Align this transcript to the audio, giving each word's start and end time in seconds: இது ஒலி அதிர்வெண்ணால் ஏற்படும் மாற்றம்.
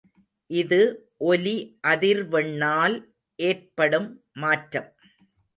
இது 0.49 0.79
ஒலி 1.23 1.53
அதிர்வெண்ணால் 1.83 2.97
ஏற்படும் 3.39 4.09
மாற்றம். 4.35 4.89